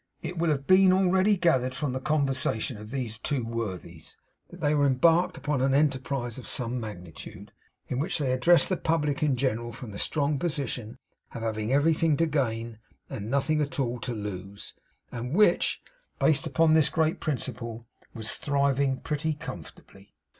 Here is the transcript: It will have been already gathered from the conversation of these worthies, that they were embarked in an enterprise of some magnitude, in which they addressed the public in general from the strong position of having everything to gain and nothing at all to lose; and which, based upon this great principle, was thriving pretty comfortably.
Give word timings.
It 0.23 0.39
will 0.39 0.49
have 0.49 0.65
been 0.65 0.91
already 0.91 1.37
gathered 1.37 1.75
from 1.75 1.93
the 1.93 1.99
conversation 1.99 2.75
of 2.75 2.89
these 2.89 3.19
worthies, 3.31 4.17
that 4.49 4.59
they 4.59 4.73
were 4.73 4.87
embarked 4.87 5.47
in 5.47 5.61
an 5.61 5.75
enterprise 5.75 6.39
of 6.39 6.47
some 6.47 6.79
magnitude, 6.79 7.51
in 7.87 7.99
which 7.99 8.17
they 8.17 8.33
addressed 8.33 8.69
the 8.69 8.77
public 8.77 9.21
in 9.21 9.35
general 9.35 9.71
from 9.71 9.91
the 9.91 9.99
strong 9.99 10.39
position 10.39 10.97
of 11.35 11.43
having 11.43 11.71
everything 11.71 12.17
to 12.17 12.25
gain 12.25 12.79
and 13.11 13.29
nothing 13.29 13.61
at 13.61 13.79
all 13.79 13.99
to 13.99 14.13
lose; 14.15 14.73
and 15.11 15.35
which, 15.35 15.83
based 16.17 16.47
upon 16.47 16.73
this 16.73 16.89
great 16.89 17.19
principle, 17.19 17.85
was 18.15 18.37
thriving 18.37 18.97
pretty 19.01 19.35
comfortably. 19.35 20.15